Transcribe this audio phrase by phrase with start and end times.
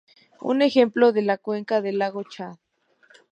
[0.41, 2.55] Un ejemplo es la cuenca del lago Chad.